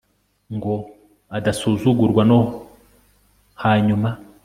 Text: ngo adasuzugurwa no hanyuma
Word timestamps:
ngo 0.55 0.73
adasuzugurwa 1.37 2.21
no 2.31 2.39
hanyuma 3.61 4.09